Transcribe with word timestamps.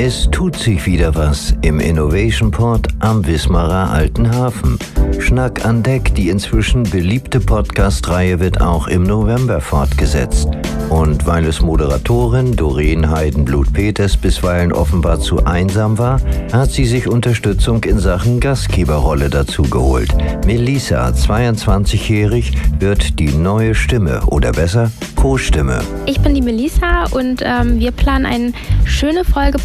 Es 0.00 0.28
tut 0.30 0.54
sich 0.54 0.86
wieder 0.86 1.16
was 1.16 1.56
im 1.62 1.80
Innovation 1.80 2.52
Port 2.52 2.86
am 3.00 3.26
Wismarer 3.26 3.90
Alten 3.90 4.32
Hafen. 4.32 4.78
Schnack 5.18 5.66
an 5.66 5.82
Deck, 5.82 6.14
die 6.14 6.28
inzwischen 6.28 6.84
beliebte 6.84 7.40
Podcast-Reihe 7.40 8.38
wird 8.38 8.60
auch 8.60 8.86
im 8.86 9.02
November 9.02 9.60
fortgesetzt. 9.60 10.46
Und 10.88 11.26
weil 11.26 11.44
es 11.46 11.60
Moderatorin 11.60 12.54
Doreen 12.54 13.10
Heidenblut-Peters 13.10 14.16
bisweilen 14.18 14.72
offenbar 14.72 15.18
zu 15.18 15.44
einsam 15.44 15.98
war, 15.98 16.20
hat 16.52 16.70
sie 16.70 16.86
sich 16.86 17.08
Unterstützung 17.08 17.82
in 17.82 17.98
Sachen 17.98 18.38
Gastgeberrolle 18.38 19.28
dazu 19.28 19.64
geholt. 19.64 20.14
Melissa, 20.46 21.08
22-jährig, 21.08 22.52
wird 22.78 23.18
die 23.18 23.32
neue 23.32 23.74
Stimme 23.74 24.24
oder 24.26 24.52
besser 24.52 24.92
Co-Stimme. 25.16 25.80
Ich 26.06 26.20
bin 26.20 26.36
die 26.36 26.42
Melissa 26.42 27.06
und 27.10 27.42
ähm, 27.44 27.80
wir 27.80 27.90
planen 27.90 28.26
eine 28.26 28.52
schöne 28.84 29.24
Folge 29.24 29.58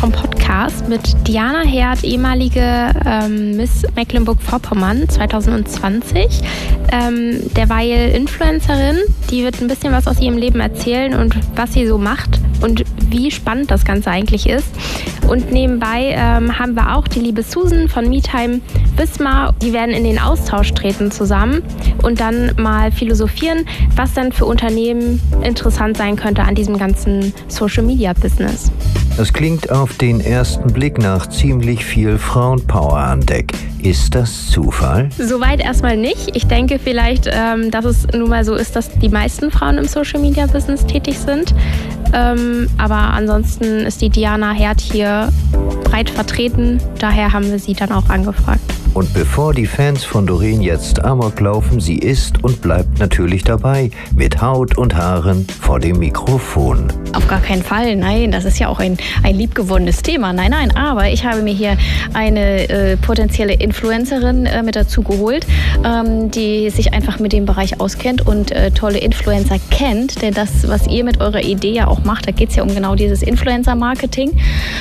vom 0.00 0.12
Podcast 0.12 0.88
mit 0.88 1.00
Diana 1.26 1.60
Herd, 1.60 2.04
ehemalige 2.04 2.90
ähm, 3.04 3.56
Miss 3.56 3.84
Mecklenburg-Vorpommern 3.94 5.08
2020. 5.08 6.40
Ähm, 6.92 7.40
derweil 7.56 8.10
Influencerin, 8.10 8.96
die 9.30 9.44
wird 9.44 9.60
ein 9.60 9.68
bisschen 9.68 9.92
was 9.92 10.06
aus 10.06 10.20
ihrem 10.20 10.36
Leben 10.36 10.60
erzählen 10.60 11.14
und 11.14 11.36
was 11.56 11.72
sie 11.72 11.86
so 11.86 11.98
macht 11.98 12.40
und 12.62 12.84
wie 13.08 13.30
spannend 13.30 13.70
das 13.70 13.84
Ganze 13.84 14.10
eigentlich 14.10 14.48
ist. 14.48 14.68
Und 15.28 15.52
nebenbei 15.52 16.14
ähm, 16.16 16.58
haben 16.58 16.74
wir 16.74 16.96
auch 16.96 17.08
die 17.08 17.20
liebe 17.20 17.42
Susan 17.42 17.88
von 17.88 18.08
MeTime 18.08 18.60
Wismar. 18.96 19.54
Die 19.62 19.72
werden 19.72 19.94
in 19.94 20.04
den 20.04 20.18
Austausch 20.18 20.72
treten 20.74 21.10
zusammen 21.10 21.62
und 22.02 22.20
dann 22.20 22.52
mal 22.56 22.92
philosophieren, 22.92 23.66
was 23.96 24.14
dann 24.14 24.32
für 24.32 24.46
Unternehmen 24.46 25.20
interessant 25.42 25.96
sein 25.96 26.16
könnte 26.16 26.42
an 26.42 26.54
diesem 26.54 26.78
ganzen 26.78 27.32
Social 27.48 27.84
Das 29.16 29.32
klingt 29.32 29.70
auf 29.70 29.98
den 29.98 30.20
ersten 30.20 30.72
Blick 30.72 30.98
nach 30.98 31.28
ziemlich 31.28 31.84
viel 31.84 32.16
Frauenpower 32.16 32.96
an 32.96 33.20
Deck. 33.20 33.52
Ist 33.82 34.14
das 34.14 34.46
Zufall? 34.46 35.10
Soweit 35.18 35.60
erstmal 35.60 35.96
nicht. 35.96 36.34
Ich 36.34 36.46
denke 36.46 36.78
vielleicht, 36.78 37.28
ähm, 37.30 37.70
dass 37.70 37.84
es 37.84 38.06
nun 38.08 38.30
mal 38.30 38.44
so 38.44 38.54
ist, 38.54 38.74
dass 38.74 38.90
die 38.90 39.10
meisten 39.10 39.50
Frauen 39.50 39.76
im 39.76 39.86
Social 39.86 40.20
Media 40.20 40.46
Business 40.46 40.86
tätig 40.86 41.18
sind. 41.18 41.54
Ähm, 42.14 42.68
aber 42.78 42.96
ansonsten 42.96 43.80
ist 43.80 44.00
die 44.00 44.08
Diana 44.08 44.52
Herd 44.52 44.80
hier 44.80 45.30
breit 45.84 46.08
vertreten. 46.08 46.78
Daher 46.98 47.32
haben 47.32 47.50
wir 47.50 47.58
sie 47.58 47.74
dann 47.74 47.92
auch 47.92 48.08
angefragt. 48.08 48.60
Und 48.94 49.14
bevor 49.14 49.54
die 49.54 49.64
Fans 49.64 50.04
von 50.04 50.26
Doreen 50.26 50.60
jetzt 50.60 51.02
amok 51.02 51.40
laufen, 51.40 51.80
sie 51.80 51.96
ist 51.96 52.44
und 52.44 52.60
bleibt 52.60 52.98
natürlich 52.98 53.42
dabei, 53.42 53.90
mit 54.14 54.42
Haut 54.42 54.76
und 54.76 54.94
Haaren 54.94 55.46
vor 55.62 55.80
dem 55.80 55.98
Mikrofon. 55.98 56.88
Auf 57.14 57.26
gar 57.26 57.40
keinen 57.40 57.62
Fall, 57.62 57.96
nein, 57.96 58.30
das 58.30 58.44
ist 58.44 58.58
ja 58.58 58.68
auch 58.68 58.80
ein, 58.80 58.98
ein 59.22 59.34
liebgewonnenes 59.34 60.02
Thema. 60.02 60.34
Nein, 60.34 60.50
nein, 60.50 60.76
aber 60.76 61.08
ich 61.08 61.24
habe 61.24 61.40
mir 61.40 61.54
hier 61.54 61.78
eine 62.12 62.68
äh, 62.68 62.96
potenzielle 62.98 63.54
Influencerin 63.54 64.44
äh, 64.44 64.62
mit 64.62 64.76
dazu 64.76 65.02
geholt, 65.02 65.46
ähm, 65.84 66.30
die 66.30 66.68
sich 66.68 66.92
einfach 66.92 67.18
mit 67.18 67.32
dem 67.32 67.46
Bereich 67.46 67.80
auskennt 67.80 68.26
und 68.26 68.52
äh, 68.52 68.72
tolle 68.72 68.98
Influencer 68.98 69.56
kennt. 69.70 70.20
Denn 70.20 70.34
das, 70.34 70.68
was 70.68 70.86
ihr 70.86 71.04
mit 71.04 71.18
eurer 71.18 71.42
Idee 71.42 71.72
ja 71.72 71.86
auch 71.86 72.04
macht, 72.04 72.28
da 72.28 72.32
geht 72.32 72.50
es 72.50 72.56
ja 72.56 72.62
um 72.62 72.74
genau 72.74 72.94
dieses 72.94 73.22
Influencer-Marketing. 73.22 74.32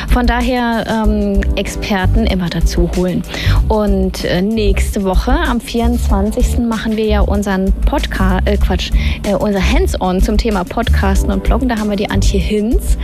Von 0.10 0.28
daher 0.28 1.06
ähm, 1.06 1.40
Experten 1.56 2.26
immer 2.26 2.50
dazu 2.50 2.92
holen. 2.98 3.24
Und 3.72 4.26
äh, 4.26 4.42
nächste 4.42 5.06
Woche, 5.06 5.32
am 5.32 5.62
24. 5.62 6.60
machen 6.60 6.98
wir 6.98 7.06
ja 7.06 7.22
unseren 7.22 7.72
Podcast, 7.86 8.46
äh, 8.46 8.58
Quatsch, 8.58 8.92
äh, 9.26 9.34
unser 9.34 9.62
Hands-on 9.62 10.22
zum 10.22 10.38
Thema 10.38 10.66
Podcasten 10.66 11.32
und 11.32 11.44
Bloggen. 11.44 11.70
Da 11.70 11.78
haben 11.78 11.90
wir 11.90 11.96
die 11.96 12.10
Antje 12.10 12.38
Hinz. 12.38 12.98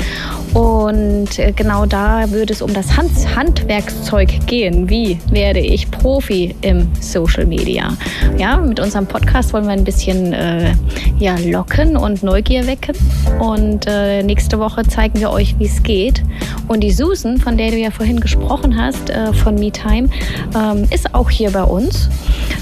Und 0.53 1.39
äh, 1.39 1.53
genau 1.53 1.85
da 1.85 2.29
würde 2.31 2.51
es 2.51 2.61
um 2.61 2.73
das 2.73 2.97
Hand 2.97 3.11
Handwerkszeug 3.33 4.45
gehen. 4.45 4.89
Wie 4.89 5.17
werde 5.31 5.61
ich 5.61 5.89
Profi 5.89 6.53
im 6.59 6.89
Social 6.99 7.45
Media? 7.45 7.95
Ja, 8.37 8.57
mit 8.57 8.81
unserem 8.81 9.07
Podcast 9.07 9.53
wollen 9.53 9.67
wir 9.67 9.71
ein 9.71 9.85
bisschen 9.85 10.33
äh, 10.33 10.73
ja, 11.17 11.37
locken 11.45 11.95
und 11.95 12.23
Neugier 12.23 12.67
wecken. 12.67 12.95
Und 13.39 13.85
äh, 13.87 14.21
nächste 14.21 14.59
Woche 14.59 14.83
zeigen 14.83 15.17
wir 15.21 15.31
euch, 15.31 15.57
wie 15.59 15.65
es 15.67 15.81
geht. 15.81 16.23
Und 16.67 16.81
die 16.81 16.91
Susan, 16.91 17.37
von 17.37 17.57
der 17.57 17.71
du 17.71 17.77
ja 17.77 17.89
vorhin 17.89 18.19
gesprochen 18.19 18.77
hast, 18.77 19.13
von 19.41 19.55
MeTime, 19.55 20.09
ähm, 20.57 20.85
ist 20.89 21.13
auch 21.13 21.29
hier 21.29 21.51
bei 21.51 21.63
uns 21.63 22.09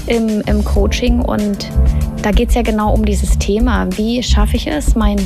im, 0.06 0.42
im 0.42 0.64
Coaching 0.64 1.20
und 1.20 1.70
da 2.22 2.30
geht 2.30 2.50
es 2.50 2.54
ja 2.54 2.62
genau 2.62 2.92
um 2.92 3.04
dieses 3.04 3.38
Thema. 3.38 3.86
Wie 3.96 4.22
schaffe 4.22 4.56
ich 4.56 4.66
es, 4.66 4.94
mein 4.94 5.16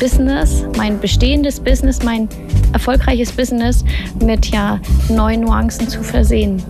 Business, 0.00 0.64
mein 0.76 0.98
bestehendes 1.00 1.60
Business, 1.60 2.02
mein 2.02 2.28
erfolgreiches 2.72 3.32
Business 3.32 3.84
mit 4.24 4.46
ja 4.46 4.80
neuen 5.08 5.42
Nuancen 5.42 5.88
zu 5.88 6.02
versehen? 6.02 6.62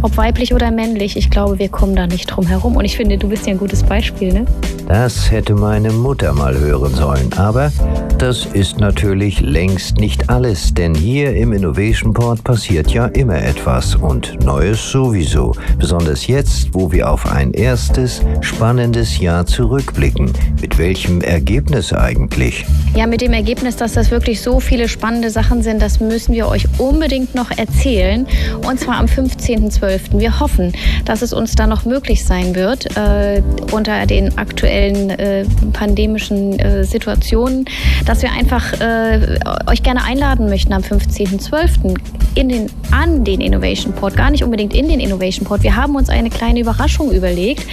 Ob 0.00 0.16
weiblich 0.16 0.54
oder 0.54 0.70
männlich, 0.70 1.16
ich 1.16 1.28
glaube, 1.28 1.58
wir 1.58 1.68
kommen 1.68 1.96
da 1.96 2.06
nicht 2.06 2.26
drum 2.26 2.46
herum. 2.46 2.76
Und 2.76 2.84
ich 2.84 2.96
finde, 2.96 3.18
du 3.18 3.28
bist 3.28 3.46
ja 3.46 3.52
ein 3.52 3.58
gutes 3.58 3.82
Beispiel, 3.82 4.32
ne? 4.32 4.44
Das 4.86 5.28
hätte 5.30 5.54
meine 5.54 5.90
Mutter 5.90 6.32
mal 6.32 6.56
hören 6.56 6.94
sollen. 6.94 7.32
Aber 7.36 7.72
das 8.18 8.46
ist 8.46 8.78
natürlich 8.78 9.40
längst 9.40 9.96
nicht 9.98 10.30
alles, 10.30 10.72
denn 10.72 10.94
hier 10.94 11.34
im 11.34 11.52
Innovation 11.52 12.14
Port 12.14 12.44
passiert 12.44 12.92
ja 12.92 13.06
immer 13.06 13.42
etwas 13.42 13.96
und 13.96 14.42
Neues 14.44 14.80
sowieso. 14.92 15.52
Besonders 15.78 16.28
jetzt, 16.28 16.72
wo 16.72 16.92
wir 16.92 17.10
auf 17.10 17.26
ein 17.30 17.50
erstes, 17.50 18.22
spannendes 18.40 19.18
Jahr 19.18 19.46
zurückblicken. 19.46 20.32
Mit 20.60 20.78
welchem 20.78 21.22
Ergebnis 21.22 21.92
eigentlich? 21.92 22.64
Ja, 22.94 23.08
mit 23.08 23.20
dem 23.20 23.32
Ergebnis, 23.32 23.76
dass 23.76 23.94
das 23.94 24.12
wirklich 24.12 24.40
so 24.40 24.60
viele 24.60 24.88
spannende 24.88 25.30
Sachen 25.30 25.62
sind, 25.62 25.82
das 25.82 25.98
müssen 25.98 26.34
wir 26.34 26.46
euch 26.46 26.66
unbedingt 26.78 27.34
noch 27.34 27.50
erzählen. 27.50 28.28
Und 28.64 28.78
zwar 28.78 28.98
am 28.98 29.06
15.12. 29.06 29.87
Wir 30.12 30.40
hoffen, 30.40 30.72
dass 31.04 31.22
es 31.22 31.32
uns 31.32 31.54
da 31.54 31.66
noch 31.66 31.84
möglich 31.84 32.24
sein 32.24 32.54
wird, 32.54 32.96
äh, 32.96 33.42
unter 33.72 34.06
den 34.06 34.36
aktuellen 34.38 34.58
aktuellen 34.58 35.10
äh, 35.10 35.44
pandemischen 35.72 36.58
äh, 36.58 36.84
Situationen, 36.84 37.64
dass 38.06 38.22
wir 38.22 38.32
einfach 38.32 38.72
äh, 38.80 39.38
euch 39.66 39.82
gerne 39.82 40.04
einladen 40.04 40.48
möchten 40.48 40.72
am 40.72 40.82
15.12. 40.82 41.96
In 42.34 42.48
den, 42.48 42.66
an 42.90 43.24
den 43.24 43.40
Innovation 43.40 43.92
Port, 43.92 44.16
gar 44.16 44.30
nicht 44.30 44.44
unbedingt 44.44 44.74
in 44.74 44.88
den 44.88 45.00
Innovation 45.00 45.46
Port. 45.46 45.62
Wir 45.62 45.74
haben 45.74 45.96
uns 45.96 46.08
eine 46.08 46.30
kleine 46.30 46.60
Überraschung 46.60 47.10
überlegt. 47.10 47.66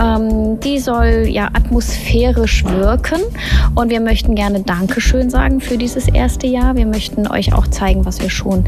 Ähm, 0.00 0.58
die 0.60 0.78
soll 0.78 1.26
ja 1.28 1.48
atmosphärisch 1.52 2.64
wirken 2.64 3.20
und 3.74 3.90
wir 3.90 4.00
möchten 4.00 4.34
gerne 4.34 4.60
Dankeschön 4.60 5.30
sagen 5.30 5.60
für 5.60 5.76
dieses 5.76 6.08
erste 6.08 6.46
Jahr. 6.46 6.76
Wir 6.76 6.86
möchten 6.86 7.26
euch 7.26 7.52
auch 7.52 7.66
zeigen, 7.66 8.04
was 8.04 8.20
wir 8.20 8.30
schon 8.30 8.64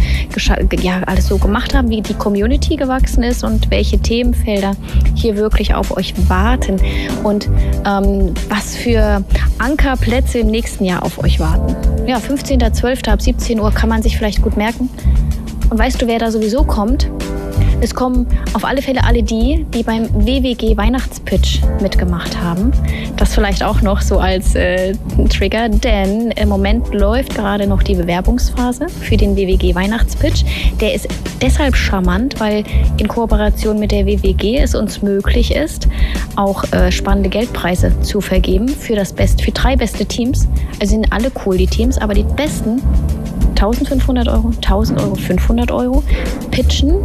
ja, 0.80 1.02
alles 1.06 1.28
so 1.28 1.38
gemacht 1.38 1.74
haben, 1.74 1.88
wie 1.90 2.02
die 2.02 2.14
Community 2.14 2.76
gewachsen 2.76 3.22
ist 3.22 3.44
und 3.44 3.70
welche 3.70 3.98
Themenfelder 3.98 4.76
hier 5.14 5.36
wirklich 5.36 5.74
auf 5.74 5.96
euch 5.96 6.14
warten. 6.28 6.76
Und 7.24 7.48
ähm, 7.86 8.34
was 8.48 8.76
für 8.76 9.24
Ankerplätze 9.58 10.38
im 10.38 10.48
nächsten 10.48 10.84
Jahr 10.84 11.02
auf 11.02 11.22
euch 11.22 11.40
warten. 11.40 11.74
Ja, 12.06 12.18
15.12. 12.18 13.10
ab 13.10 13.20
17 13.20 13.60
Uhr 13.60 13.70
kann 13.72 13.88
man 13.88 14.02
sich 14.02 14.16
vielleicht 14.16 14.42
gut 14.42 14.56
merken. 14.56 14.88
Und 15.70 15.78
weißt 15.78 16.00
du, 16.00 16.06
wer 16.06 16.18
da 16.18 16.30
sowieso 16.30 16.64
kommt? 16.64 17.10
Es 17.80 17.94
kommen 17.94 18.26
auf 18.54 18.64
alle 18.64 18.82
Fälle 18.82 19.04
alle 19.04 19.22
die, 19.22 19.64
die 19.72 19.84
beim 19.84 20.08
WWG 20.12 20.76
Weihnachtspitch 20.76 21.60
mitgemacht 21.80 22.40
haben. 22.40 22.72
Das 23.16 23.34
vielleicht 23.34 23.62
auch 23.62 23.82
noch 23.82 24.00
so 24.00 24.18
als 24.18 24.56
äh, 24.56 24.94
Trigger, 25.28 25.68
denn 25.68 26.32
im 26.32 26.48
Moment 26.48 26.92
läuft 26.92 27.36
gerade 27.36 27.68
noch 27.68 27.84
die 27.84 27.94
Bewerbungsphase 27.94 28.88
für 28.88 29.16
den 29.16 29.36
WWG 29.36 29.76
Weihnachtspitch. 29.76 30.44
Der 30.80 30.92
ist 30.92 31.06
deshalb 31.40 31.76
charmant, 31.76 32.40
weil 32.40 32.64
in 32.96 33.06
Kooperation 33.06 33.78
mit 33.78 33.92
der 33.92 34.06
WWG 34.06 34.58
es 34.58 34.74
uns 34.74 35.00
möglich 35.00 35.54
ist, 35.54 35.86
auch 36.34 36.64
äh, 36.72 36.90
spannende 36.90 37.28
Geldpreise 37.28 37.92
zu 38.00 38.20
vergeben 38.20 38.66
für 38.68 38.96
das 38.96 39.12
Best, 39.12 39.40
für 39.40 39.52
drei 39.52 39.76
beste 39.76 40.04
Teams. 40.04 40.48
Also 40.80 40.94
sind 40.94 41.12
alle 41.12 41.30
cool 41.46 41.56
die 41.56 41.68
Teams, 41.68 41.96
aber 41.96 42.14
die 42.14 42.24
besten 42.24 42.82
1500 43.58 44.28
Euro, 44.28 44.52
1000 44.60 45.00
Euro, 45.00 45.16
500 45.16 45.70
Euro 45.72 46.04
pitchen 46.52 47.00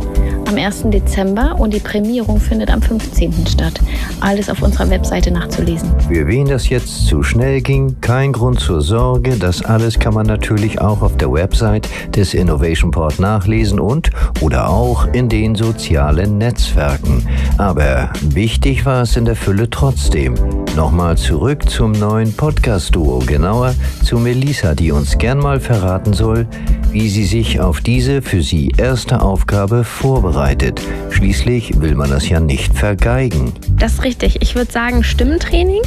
am 0.54 0.60
1. 0.60 0.84
Dezember 0.92 1.56
und 1.58 1.74
die 1.74 1.80
Prämierung 1.80 2.40
findet 2.40 2.70
am 2.70 2.82
15. 2.82 3.48
statt. 3.48 3.80
Alles 4.20 4.50
auf 4.50 4.62
unserer 4.62 4.90
Webseite 4.90 5.32
nachzulesen. 5.32 5.90
Für 6.08 6.28
wen 6.28 6.48
das 6.48 6.70
jetzt 6.70 7.08
zu 7.08 7.24
schnell 7.24 7.62
ging, 7.62 8.00
kein 8.02 8.32
Grund 8.32 8.60
zur 8.60 8.82
Sorge. 8.82 9.36
Das 9.38 9.66
alles 9.66 9.98
kann 9.98 10.14
man 10.14 10.28
natürlich 10.28 10.80
auch 10.80 11.02
auf 11.02 11.18
der 11.18 11.32
Website 11.32 11.90
des 12.16 12.36
Innovation 12.36 12.92
Port 12.92 13.20
nachlesen 13.20 13.80
und 13.80 14.12
oder 14.42 14.70
auch 14.70 15.08
in 15.08 15.28
den 15.28 15.56
sozialen 15.56 16.38
Netzwerken. 16.38 17.28
Aber 17.58 18.12
wichtig 18.22 18.86
war 18.86 19.02
es 19.02 19.18
in 19.18 19.26
der 19.26 19.36
Fülle 19.36 19.70
trotzdem. 19.70 20.36
Nochmal 20.76 21.18
zurück 21.18 21.68
zum 21.70 21.94
neuen 21.94 22.32
Podcast-Duo, 22.34 23.24
genauer 23.26 23.74
zu 24.04 24.18
Melissa, 24.20 24.76
die 24.76 24.92
uns 24.92 25.18
gern 25.18 25.40
mal 25.40 25.60
verraten 25.60 26.14
soll, 26.14 26.48
wie 26.94 27.10
sie 27.10 27.26
sich 27.26 27.60
auf 27.60 27.82
diese 27.82 28.22
für 28.22 28.44
sie 28.44 28.72
erste 28.78 29.22
Aufgabe 29.22 29.84
vorbereitet. 29.84 30.80
Schließlich 31.10 31.82
will 31.82 31.96
man 31.96 32.12
das 32.12 32.30
ja 32.30 32.40
nicht 32.40 32.78
vergeigen. 32.78 33.52
Das 33.80 33.94
ist 33.94 34.04
richtig. 34.04 34.42
Ich 34.42 34.54
würde 34.54 34.72
sagen 34.72 35.04
Stimmtraining, 35.04 35.82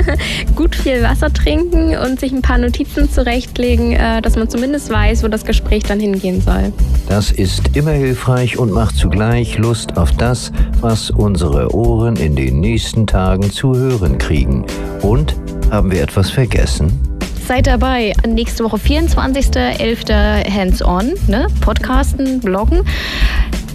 gut 0.56 0.76
viel 0.76 1.02
Wasser 1.02 1.32
trinken 1.32 1.96
und 1.96 2.20
sich 2.20 2.30
ein 2.30 2.42
paar 2.42 2.58
Notizen 2.58 3.10
zurechtlegen, 3.10 3.92
äh, 3.92 4.22
dass 4.22 4.36
man 4.36 4.48
zumindest 4.48 4.88
weiß, 4.88 5.24
wo 5.24 5.28
das 5.28 5.44
Gespräch 5.44 5.82
dann 5.82 5.98
hingehen 5.98 6.40
soll. 6.40 6.72
Das 7.08 7.32
ist 7.32 7.76
immer 7.76 7.90
hilfreich 7.90 8.56
und 8.56 8.70
macht 8.70 8.96
zugleich 8.96 9.58
Lust 9.58 9.96
auf 9.96 10.12
das, 10.12 10.52
was 10.80 11.10
unsere 11.10 11.74
Ohren 11.74 12.14
in 12.14 12.36
den 12.36 12.60
nächsten 12.60 13.08
Tagen 13.08 13.50
zu 13.50 13.74
hören 13.74 14.18
kriegen. 14.18 14.64
Und 15.02 15.34
haben 15.70 15.90
wir 15.90 16.02
etwas 16.02 16.30
vergessen? 16.30 17.11
Seid 17.46 17.66
dabei. 17.66 18.12
Nächste 18.26 18.64
Woche 18.64 18.76
24.11. 18.76 20.48
Hands-on, 20.48 21.12
ne? 21.26 21.48
Podcasten, 21.60 22.40
Bloggen. 22.40 22.82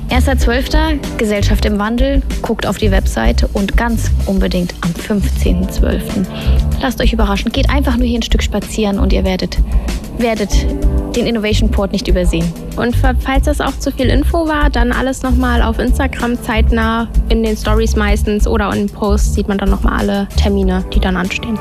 1.12. 0.10 1.18
Gesellschaft 1.18 1.66
im 1.66 1.78
Wandel. 1.78 2.22
Guckt 2.42 2.66
auf 2.66 2.78
die 2.78 2.92
Webseite 2.92 3.48
und 3.54 3.76
ganz 3.76 4.10
unbedingt 4.26 4.74
am 4.82 4.92
15.12. 4.92 6.02
Lasst 6.82 7.02
euch 7.02 7.12
überraschen. 7.12 7.52
Geht 7.52 7.70
einfach 7.70 7.98
nur 7.98 8.08
hier 8.08 8.20
ein 8.20 8.24
Stück 8.24 8.42
spazieren 8.42 9.00
und 9.00 9.12
ihr 9.12 9.26
werdet, 9.26 9.58
werdet 10.18 10.66
den 11.16 11.28
Innovation 11.28 11.70
Port 11.70 11.92
nicht 11.92 12.08
übersehen. 12.08 12.52
Und 12.78 12.96
falls 12.96 13.46
das 13.46 13.60
auch 13.60 13.78
zu 13.78 13.92
viel 13.92 14.08
Info 14.08 14.48
war, 14.48 14.70
dann 14.70 14.94
alles 14.94 15.24
nochmal 15.24 15.62
auf 15.62 15.78
Instagram 15.78 16.42
zeitnah 16.42 17.10
in 17.28 17.44
den 17.44 17.58
Stories 17.58 17.98
meistens 17.98 18.48
oder 18.48 18.74
in 18.74 18.88
Posts 18.88 19.34
sieht 19.34 19.50
man 19.50 19.58
dann 19.58 19.70
nochmal 19.70 20.00
alle 20.00 20.28
Termine, 20.38 20.86
die 20.94 21.00
dann 21.00 21.18
anstehen. 21.18 21.60